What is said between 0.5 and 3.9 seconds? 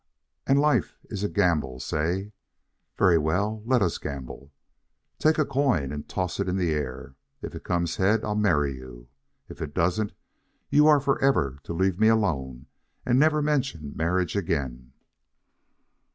life is a gamble say. Very well, let